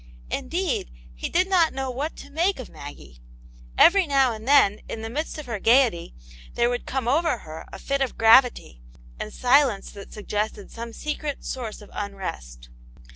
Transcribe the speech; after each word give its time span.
Indeed, 0.31 0.89
he 1.13 1.29
did 1.29 1.47
not 1.47 1.75
know 1.75 1.91
what 1.91 2.15
to 2.15 2.31
make 2.31 2.57
of 2.57 2.71
Maggie: 2.71 3.21
every 3.77 4.07
now 4.07 4.33
and 4.33 4.47
then, 4.47 4.79
in 4.89 5.03
the 5.03 5.11
midst 5.11 5.37
of 5.37 5.45
her 5.45 5.59
gaiety, 5.59 6.15
there 6.55 6.71
would 6.71 6.87
come 6.87 7.07
over 7.07 7.37
her 7.45 7.67
a 7.71 7.77
fit 7.77 8.01
of 8.01 8.17
gravity, 8.17 8.81
and 9.19 9.31
silence 9.31 9.91
that 9.91 10.11
suggested 10.11 10.71
some 10.71 10.91
secret 10.91 11.45
source 11.45 11.83
of 11.83 11.91
unrest. 11.93 12.69